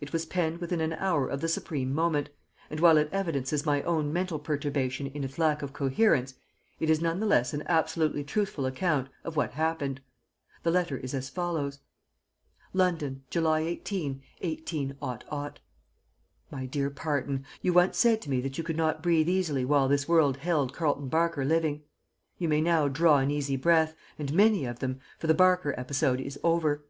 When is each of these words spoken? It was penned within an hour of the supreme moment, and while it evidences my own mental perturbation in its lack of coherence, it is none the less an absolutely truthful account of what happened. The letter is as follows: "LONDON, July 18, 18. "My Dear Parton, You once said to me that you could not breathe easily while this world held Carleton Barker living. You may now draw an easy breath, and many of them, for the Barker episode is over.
It 0.00 0.10
was 0.14 0.24
penned 0.24 0.56
within 0.62 0.80
an 0.80 0.94
hour 0.94 1.28
of 1.28 1.42
the 1.42 1.48
supreme 1.48 1.92
moment, 1.94 2.30
and 2.70 2.80
while 2.80 2.96
it 2.96 3.10
evidences 3.12 3.66
my 3.66 3.82
own 3.82 4.10
mental 4.10 4.38
perturbation 4.38 5.08
in 5.08 5.22
its 5.22 5.38
lack 5.38 5.60
of 5.60 5.74
coherence, 5.74 6.32
it 6.80 6.88
is 6.88 7.02
none 7.02 7.20
the 7.20 7.26
less 7.26 7.52
an 7.52 7.62
absolutely 7.66 8.24
truthful 8.24 8.64
account 8.64 9.10
of 9.22 9.36
what 9.36 9.50
happened. 9.50 10.00
The 10.62 10.70
letter 10.70 10.96
is 10.96 11.12
as 11.12 11.28
follows: 11.28 11.80
"LONDON, 12.72 13.24
July 13.28 13.60
18, 13.60 14.22
18. 14.40 14.96
"My 15.02 16.66
Dear 16.70 16.88
Parton, 16.88 17.44
You 17.60 17.74
once 17.74 17.98
said 17.98 18.22
to 18.22 18.30
me 18.30 18.40
that 18.40 18.56
you 18.56 18.64
could 18.64 18.78
not 18.78 19.02
breathe 19.02 19.28
easily 19.28 19.66
while 19.66 19.88
this 19.88 20.08
world 20.08 20.38
held 20.38 20.72
Carleton 20.72 21.08
Barker 21.08 21.44
living. 21.44 21.82
You 22.38 22.48
may 22.48 22.62
now 22.62 22.88
draw 22.88 23.18
an 23.18 23.30
easy 23.30 23.56
breath, 23.56 23.94
and 24.18 24.32
many 24.32 24.64
of 24.64 24.78
them, 24.78 25.00
for 25.18 25.26
the 25.26 25.34
Barker 25.34 25.74
episode 25.76 26.18
is 26.18 26.38
over. 26.42 26.86